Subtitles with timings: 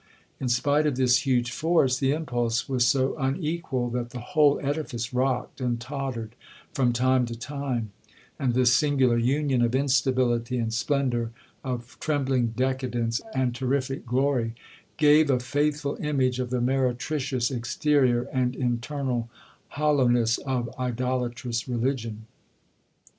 [0.39, 5.13] In spite of this huge force, the impulse was so unequal, that the whole edifice
[5.13, 6.33] rocked and tottered
[6.73, 7.91] from time to time,
[8.39, 11.29] and this singular union of instability and splendour,
[11.63, 14.55] of trembling decadence and terrific glory,
[14.97, 19.29] gave a faithful image of the meretricious exterior, and internal
[19.67, 22.25] hollowness, of idolatrous religion.